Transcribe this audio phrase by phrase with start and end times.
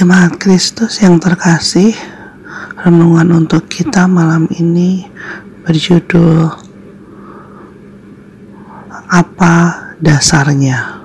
[0.00, 1.92] Jemaat Kristus yang terkasih,
[2.80, 5.04] renungan untuk kita malam ini
[5.60, 6.48] berjudul
[9.12, 9.56] Apa
[10.00, 11.04] Dasarnya?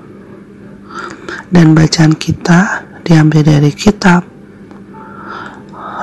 [1.52, 4.23] Dan bacaan kita diambil dari kitab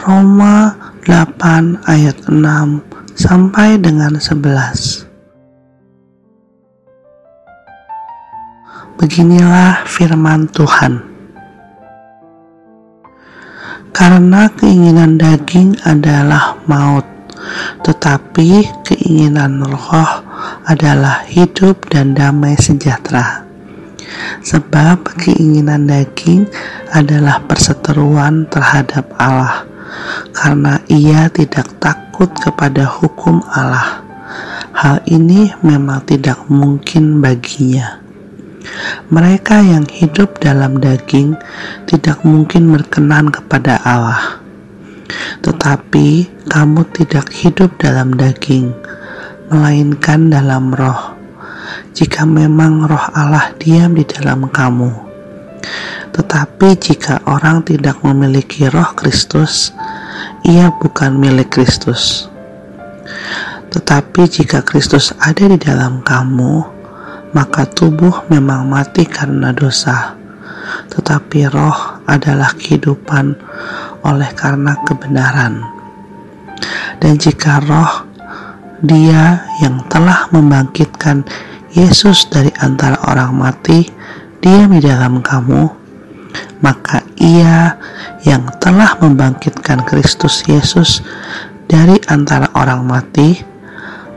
[0.04, 0.76] Roma
[1.08, 2.36] 8 ayat 6
[3.16, 5.08] sampai dengan 11.
[9.00, 11.11] Beginilah firman Tuhan.
[14.02, 17.06] Karena keinginan daging adalah maut,
[17.86, 20.26] tetapi keinginan roh
[20.66, 23.46] adalah hidup dan damai sejahtera.
[24.42, 26.50] Sebab keinginan daging
[26.90, 29.70] adalah perseteruan terhadap Allah,
[30.34, 34.02] karena ia tidak takut kepada hukum Allah.
[34.74, 38.01] Hal ini memang tidak mungkin baginya.
[39.12, 41.36] Mereka yang hidup dalam daging
[41.84, 44.40] tidak mungkin berkenan kepada Allah.
[45.44, 48.72] Tetapi kamu tidak hidup dalam daging,
[49.52, 51.18] melainkan dalam roh.
[51.92, 55.12] Jika memang roh Allah diam di dalam kamu.
[56.12, 59.72] Tetapi jika orang tidak memiliki roh Kristus,
[60.44, 62.28] ia bukan milik Kristus.
[63.72, 66.81] Tetapi jika Kristus ada di dalam kamu,
[67.32, 70.16] maka tubuh memang mati karena dosa,
[70.92, 73.36] tetapi roh adalah kehidupan
[74.04, 75.64] oleh karena kebenaran.
[77.00, 78.06] Dan jika roh
[78.84, 81.24] dia yang telah membangkitkan
[81.72, 83.88] Yesus dari antara orang mati
[84.44, 85.70] diam di dalam kamu,
[86.60, 87.78] maka ia
[88.28, 91.00] yang telah membangkitkan Kristus Yesus
[91.66, 93.51] dari antara orang mati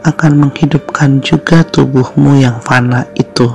[0.06, 3.50] akan menghidupkan juga tubuhmu yang fana itu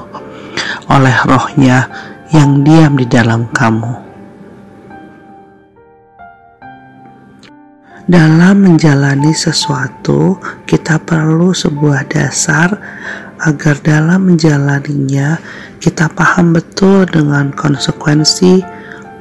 [0.90, 1.86] oleh rohnya
[2.34, 4.10] yang diam di dalam kamu.
[8.10, 10.34] Dalam menjalani sesuatu,
[10.66, 12.75] kita perlu sebuah dasar
[13.38, 15.38] agar dalam menjalaninya
[15.78, 18.66] kita paham betul dengan konsekuensi,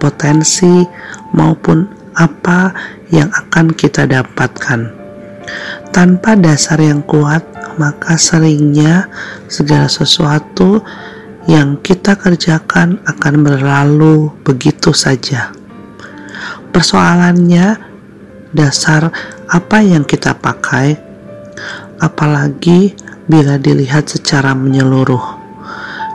[0.01, 0.89] potensi,
[1.37, 1.85] maupun
[2.17, 2.73] apa
[3.13, 4.89] yang akan kita dapatkan.
[5.89, 7.41] Tanpa dasar yang kuat,
[7.81, 9.09] maka seringnya
[9.49, 10.85] segala sesuatu
[11.49, 15.49] yang kita kerjakan akan berlalu begitu saja.
[16.69, 17.81] Persoalannya,
[18.53, 19.09] dasar
[19.49, 20.93] apa yang kita pakai,
[21.97, 22.93] apalagi
[23.25, 25.41] bila dilihat secara menyeluruh.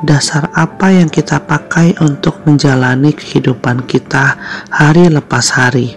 [0.05, 4.37] Dasar apa yang kita pakai untuk menjalani kehidupan kita
[4.71, 5.97] hari lepas hari?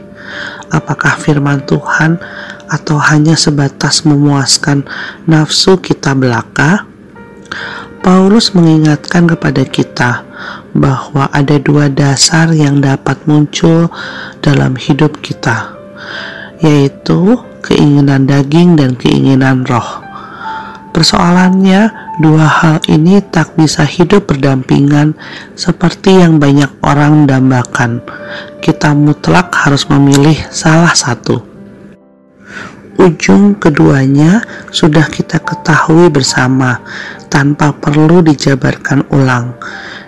[0.72, 2.16] Apakah firman Tuhan
[2.68, 4.84] atau hanya sebatas memuaskan
[5.26, 6.88] nafsu kita belaka?
[8.04, 10.24] Paulus mengingatkan kepada kita
[10.72, 13.92] bahwa ada dua dasar yang dapat muncul
[14.40, 15.76] dalam hidup kita,
[16.64, 17.36] yaitu
[17.66, 20.06] keinginan daging dan keinginan roh.
[20.96, 25.14] Persoalannya, dua hal ini tak bisa hidup berdampingan
[25.54, 28.02] seperti yang banyak orang dambakan.
[28.64, 31.57] Kita mutlak harus memilih salah satu
[32.98, 34.42] ujung keduanya
[34.74, 36.82] sudah kita ketahui bersama
[37.30, 39.56] tanpa perlu dijabarkan ulang.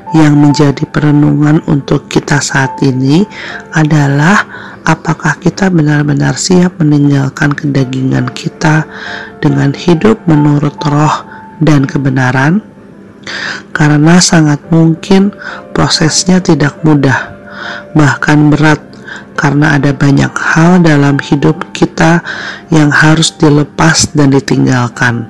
[0.10, 3.30] Yang menjadi perenungan untuk kita saat ini
[3.78, 4.42] adalah
[4.82, 8.90] apakah kita benar-benar siap meninggalkan kedagingan kita
[9.38, 11.30] dengan hidup menurut roh
[11.62, 12.66] dan kebenaran?
[13.70, 15.30] Karena sangat mungkin
[15.78, 17.38] prosesnya tidak mudah,
[17.94, 18.82] bahkan berat
[19.38, 21.89] karena ada banyak hal dalam hidup kita
[22.72, 25.28] yang harus dilepas dan ditinggalkan.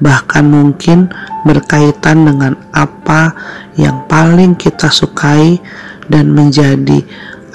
[0.00, 1.12] Bahkan mungkin
[1.44, 3.32] berkaitan dengan apa
[3.76, 5.60] yang paling kita sukai
[6.08, 7.04] dan menjadi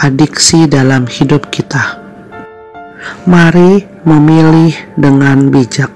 [0.01, 2.01] adiksi dalam hidup kita.
[3.29, 5.93] Mari memilih dengan bijak.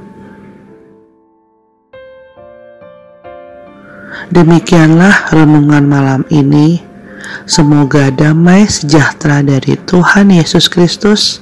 [4.30, 6.86] Demikianlah renungan malam ini.
[7.50, 11.42] Semoga damai sejahtera dari Tuhan Yesus Kristus